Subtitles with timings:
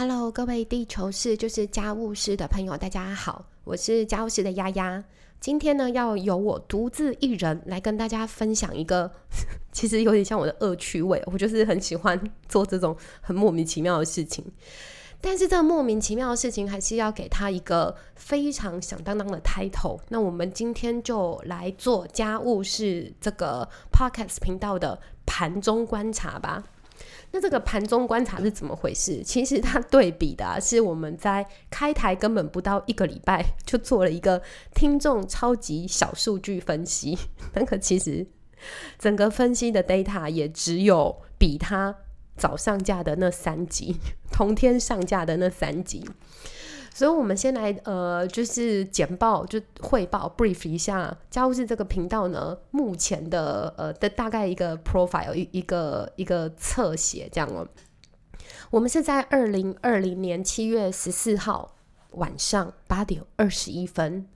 [0.00, 5.04] Hello，各位地球室就是家务事的朋友，大家好，我是家务事的丫丫。
[5.40, 9.12] 今天呢，要由我独自一人来跟大家分享一个，
[9.72, 11.22] 其实有点像我的恶趣味。
[11.26, 12.18] 我就是很喜欢
[12.48, 14.42] 做这种很莫名其妙的事情，
[15.20, 20.00] 但是这莫名其妙的事情还是要给他一个非常响当当的 title。
[20.08, 26.64] 那我们今天就来做家务事这个 podcast 频道的盘中观察吧。
[27.32, 29.22] 那这个盘中观察是怎么回事？
[29.22, 34.42] 其实它对比的是我们在开台根本不到一个礼拜就做了一个
[34.74, 37.16] 听众超级小数据分析。
[37.54, 38.26] 那个其实
[38.98, 41.94] 整个分析的 data 也只有比它
[42.36, 43.96] 早上架的那三集，
[44.32, 46.04] 同天上架的那三集。
[46.92, 57.66] 所以，我们先来呃，就是简报，就汇报 brief 一下家务事这个频道呢，目前的呃的大概一个 profile 一一个一个侧写这样哦。
[58.70, 61.76] 我们是在二零二零年七月十四号
[62.12, 64.26] 晚上八点二十一分。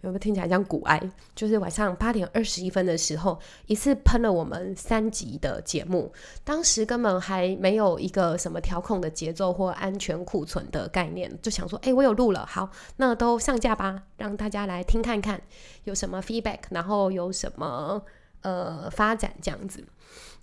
[0.00, 1.00] 有没有听起来像古哀？
[1.34, 6.12] 就是晚上八点二十一分的时候，一次喷了我们三集的节目。
[6.44, 15.40] 当时根本还没有一个什么调控的节奏或安全库存的概念，就想说：哎，我有录了，好，那都上架吧，让大家来听看看
[15.84, 18.02] 有什么 feedback，然后有什么
[18.42, 19.84] 呃发展这样子。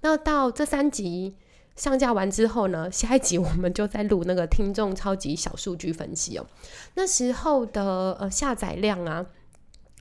[0.01, 1.37] 那到这三集
[1.75, 6.45] 上架完之后呢，下一集我们就在录那个听众超级小数据分析哦。
[6.95, 9.25] 那时候的呃下载量啊。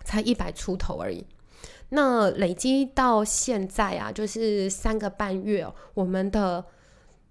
[0.05, 1.25] 才一百出头而已，
[1.91, 6.65] 那累积到现在啊，就是三个半月，我们的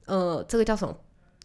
[0.05, 0.95] 呃，这个叫什么？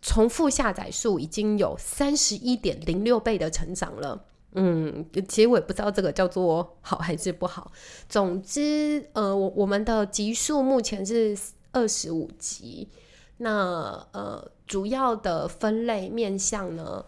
[0.00, 4.24] 重复下载数已经有三十一点零六倍的成长了。
[4.52, 7.72] 嗯，其实我也不知道这个叫做好还是不好。
[8.08, 11.36] 总之，呃，我我们的集数目前是
[11.76, 12.88] 二十五集。
[13.36, 17.04] 那呃，主要的分类面向呢，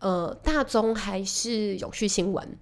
[0.00, 2.58] 呃，大宗还是有趣新闻。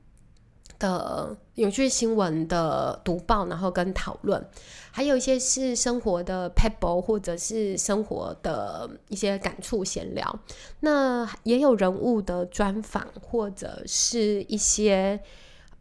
[0.79, 4.47] 的有趣新闻的读报，然后跟讨论，
[4.91, 10.39] 还有一些是生活的 pebble 或者是生活的一些感触闲聊。
[10.81, 15.19] 那也有人物的专访，或者是一些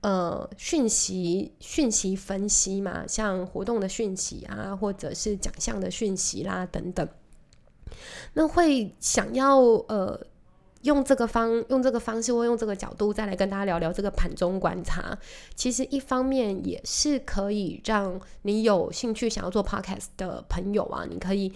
[0.06, 7.08] 呃讯息讯息分析嘛，像活动的讯息啊，或者是奖项的讯息啦等等。
[8.34, 9.58] 那会想要
[9.90, 10.28] 呃。
[10.86, 15.18] 用这个方用这个方式或用这个角度再来跟大家聊聊这个盘中观察，
[15.56, 21.52] 其实一方面也是可以让你有兴趣想要做 podcast 的朋友啊，你可以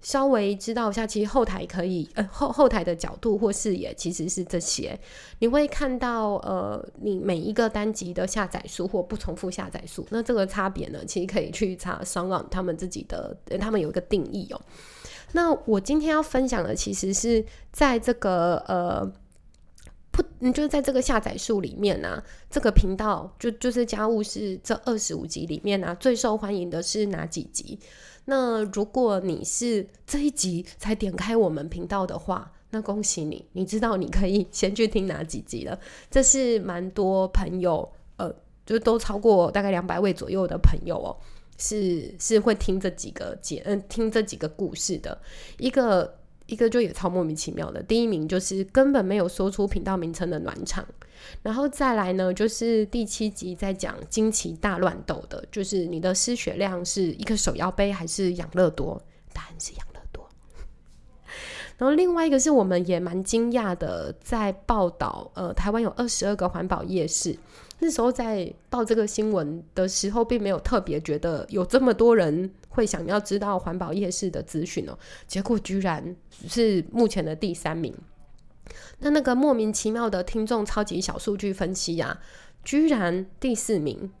[0.00, 4.98] 稍微知道一下，其实后台可以呃后后台的角度或视野其实是这些，
[5.40, 14.60] 你会看到呃你每一个单集的下载数或不重复下载数，那这个差别呢，其实可以去查商网他们自己的，他们有一个定义哦。
[15.32, 19.12] 那我今天要分享的，其实是在这个呃，
[20.40, 27.78] 你就在这个下载数里面呢，这个频道就就是家务事这二十五集里面呢，最受欢迎的是哪几集？
[28.24, 35.78] 那如果你是这一集才点开我们频道的话，那恭喜你，你知道你可以 先去听哪几集了。
[36.10, 38.32] 这是蛮多朋友，呃，
[38.64, 41.16] 就都超过大概两百位左右的朋友哦。
[41.58, 45.20] 是是会听这几个节，嗯，听这几个故事的
[45.58, 46.19] 一个
[46.50, 47.82] 一个就也超莫名其妙的。
[47.82, 50.84] 第一名就是根本没有说出频道名称的暖场，
[51.42, 59.00] 然后再来呢，就是第七集在讲惊奇大乱斗的，就是你的失血量是一个手摇杯还是养乐多？
[59.32, 59.99] 答案是养乐。
[61.80, 67.34] 然后另外一个是我们也蛮惊讶的，在报道，呃，台湾有二十二个环保夜市。
[67.78, 74.98] 那时候在报这个新闻的时候，并没有特别觉得有这么多人会想要知道环保夜市的资讯哦。
[75.26, 76.14] 结果居然
[76.46, 77.96] 是目前的第三名。
[78.98, 82.20] 那那个莫名其妙的听众超级小数据分析呀，
[82.62, 84.12] 居然第四名。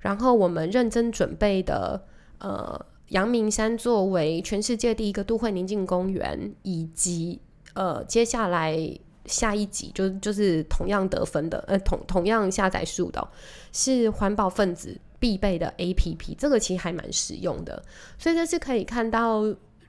[0.00, 2.04] 然后我们认真准备的，
[2.40, 7.40] 呃，阳明山作为全世界第一个都会宁静公园，以及
[7.74, 8.98] 呃，接下来。
[9.26, 13.28] 下一集就就是同样得分的，呃，同同样下载数的，
[13.74, 17.84] 是环保分子必备的 A P P，这个其实还蛮实用的，
[18.16, 19.42] 所以这是可以看到，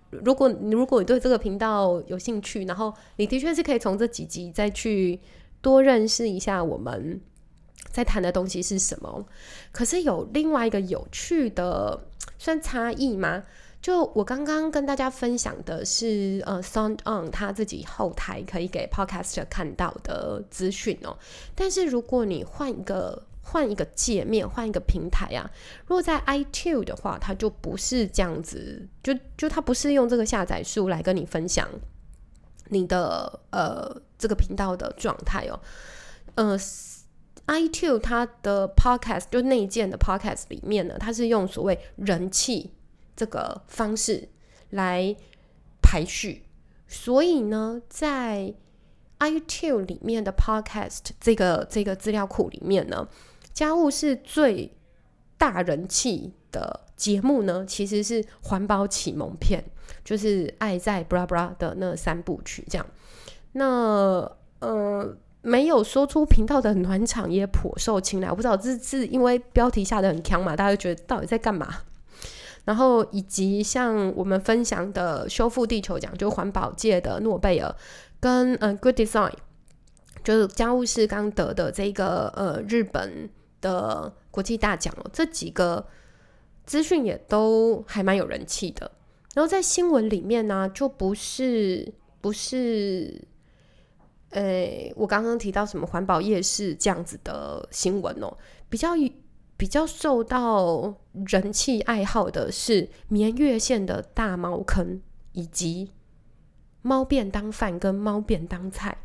[0.09, 5.17] 如果你如果你对这个频道有兴趣，然后你的确是可以从这几集再去
[5.61, 7.21] 多认识一下我们
[7.91, 9.25] 在谈的东西是什么。
[9.71, 11.99] 可是有另外一个有趣的
[12.37, 13.43] 算差异吗？
[13.81, 21.17] 就我刚刚跟大家分享的是，呃，Sound On 他自己后台可以给 Podcaster 看到的资讯哦。
[21.55, 25.49] 但是如果你换一个换一个界面，换一个平台啊。
[25.87, 31.65] 如果在 iTunes 的话，它就不是这样子，就就它不是用这个下载数来跟你分享
[32.65, 35.57] 你的呃这个频道的状态哦。
[36.35, 36.57] 呃
[37.49, 42.71] ，iTune 它的 Podcast 就内建的 Podcast 里面呢，它是用所谓人气
[43.15, 44.29] 这个方式
[44.69, 45.15] 来
[45.81, 46.43] 排序，
[46.87, 48.53] 所以呢，在
[49.19, 53.07] iTune 里面的 Podcast 这个这个资料库里面呢，
[53.51, 54.77] 家务是最
[55.37, 59.63] 大人气的节目呢，其实是环保启蒙片，
[60.05, 62.85] 就是《爱在布拉布拉》的那三部曲这样。
[63.53, 71.67] 那呃，没有说出频道的暖场也颇受青睐，我不知道这是因为标题下的很强嘛，大家觉得到底在干嘛？
[72.65, 77.73] 然后以及像我们分享的修复地球奖，就环保界的诺贝尔。
[78.19, 79.31] 跟嗯，Good Design
[80.25, 83.29] 就是家务事刚得的这个呃日本
[83.61, 85.87] 的国际大奖哦，这几个
[86.65, 88.91] 资讯也都还蛮有人气的。
[89.33, 93.21] 然后在新闻里面呢，就不是不是，
[94.31, 98.37] 呃，我刚刚提到什么环保夜市这样子的新闻哦，
[98.69, 98.89] 比较
[99.57, 100.93] 比较受到
[101.25, 105.91] 人气爱好的是绵月县的大猫坑以及。
[106.81, 108.97] 猫便当饭跟猫便当菜，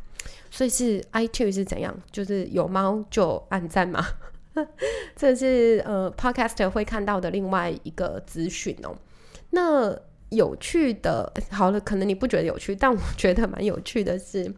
[0.49, 1.93] 所以是 iTune 是怎样？
[2.11, 4.05] 就是有猫就按赞嘛。
[5.15, 8.95] 这是呃 podcaster 会看到的另外一个资讯哦。
[9.49, 9.99] 那。
[10.35, 14.53] 有趣的，好了，可能你不觉得有趣，但我觉得蛮有趣的是，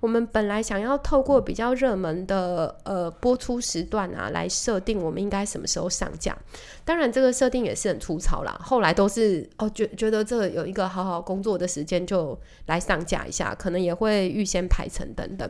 [0.00, 6.36] 我们本来想要透过比较热门的呃播出时段啊，来设定我们应该什么时候上架。
[6.84, 8.58] 当然，这个设定也是很粗糙啦。
[8.62, 15.48] 后来都是哦，觉觉得这有一个好好工作的时间，就来上架一下，可能也会预先排程等等。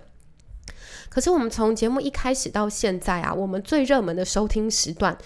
[1.09, 5.17] 可是我们从节目一开始到现在啊，我们最热门的收听时段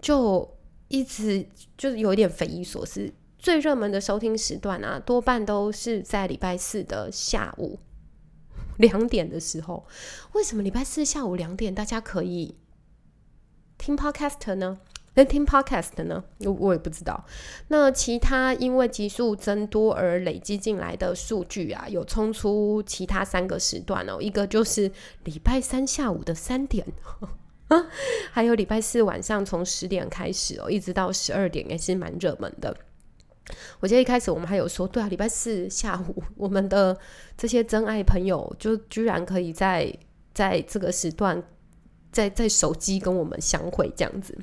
[0.00, 0.56] 就
[0.88, 1.44] 一直
[1.76, 3.12] 就是有一点匪夷所思。
[3.46, 7.78] 最热门的收听时段啊，多半都是在礼拜四的下午
[8.78, 9.86] 两点的时候。
[10.32, 12.56] 为什么礼拜四下午两点大家可以
[13.78, 14.80] 听 podcast 呢？
[15.14, 16.24] 那听 podcast 呢？
[16.40, 17.24] 我我也不知道。
[17.68, 24.20] 那其他因为集数增多而累积进来的数据啊，有冲出其他三个时段哦。
[24.20, 24.90] 一个就是
[25.22, 26.84] 礼拜三下午的三点
[27.70, 27.86] 啊，
[28.32, 32.76] 还有礼拜四晚上从十点开始哦，一直到十二点，也是蛮热门的。
[33.80, 36.96] 我记得一开始我们还有说，对啊，礼拜四下午，我们的
[37.36, 39.92] 这些真爱朋友就居然可以在
[40.34, 41.42] 在这个时段，
[42.10, 44.36] 在在手机跟我们相会这样子。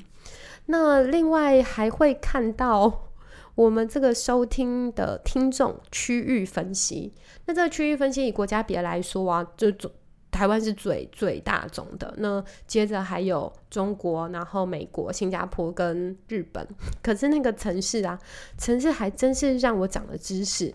[0.66, 3.10] 那另外还会看到
[3.54, 7.12] 我们这个收听的听众区域分析。
[7.46, 9.90] 那这个区域分析以国家别来说啊，就总。
[10.34, 16.66] 台湾是最最大众的，那接着还有中国，然后美国、新加坡跟日本。
[17.00, 18.18] 可是那个城市啊，
[18.58, 20.74] 城市还真是让我长了知识。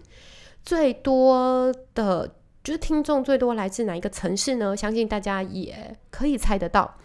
[0.63, 2.25] 最多的
[2.63, 4.77] 就是听众最多来自哪一个城市呢？
[4.77, 6.95] 相信大家也可以猜得到，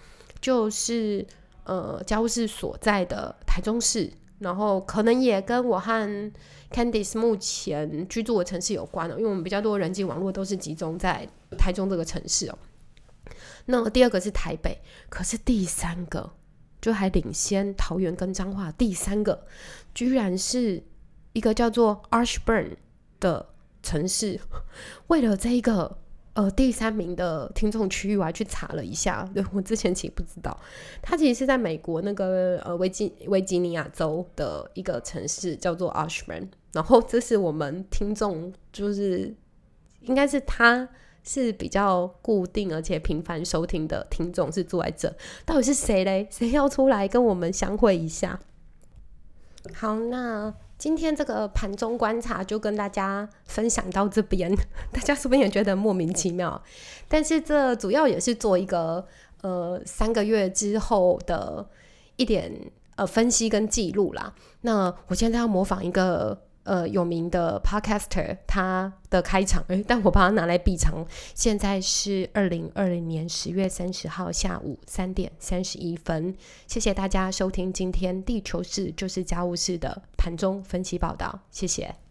[0.41, 1.27] 就是
[1.65, 4.09] 呃，家务事所在的台中市。
[4.39, 6.33] 然后可能也跟我和
[6.71, 11.29] Candice 目前居住的城市有关了，因为我们比较多人际网络都是集中在
[11.59, 12.59] 台中这个城市哦。
[13.67, 14.79] 那第二个是台北，
[15.09, 16.33] 可是第三个
[16.81, 19.47] 就还领先桃园跟彰化，第三个
[19.95, 20.83] 居然是
[21.33, 22.77] 一个叫做 Ashburn
[23.21, 23.47] 的
[23.83, 24.41] 城市。
[25.07, 25.99] 为了这一个。
[26.35, 30.59] 呃，第三名的听众区域，我还去查了一下，对我之前其实不知道，
[31.01, 36.49] 它其实是在美国那个呃维吉维吉尼亚州的一个城市，叫做 Ashburn。
[36.73, 39.33] 然后这是我们听众，就是
[40.01, 40.89] 应该是他
[41.23, 45.17] 是比较固定而且频繁收听的听众，是住在这。
[45.47, 46.27] 到底是谁嘞？
[46.33, 48.41] 谁要出来跟我们相会一下？
[49.73, 50.53] 好，那。
[50.77, 54.55] 今天这个盘中观察就跟大家分享到这边，
[54.93, 56.61] 大家是不是也觉得莫名其妙？
[57.09, 59.07] 但是这主要也是做一个
[59.43, 61.67] 呃三个月之后的
[62.17, 62.53] 一点
[62.97, 64.35] 呃分析跟记录啦。
[64.63, 66.41] 那我现在要模仿一个。
[66.65, 71.07] 呃，有名的 podcaster，他的开场，诶，但我把它拿来比场。
[71.35, 76.35] 现在是二零二零年十月三十号下午三点三十一分。
[76.67, 82.04] 谢谢大家收听今天地球事就是家务事的盘中分析报道，谢谢。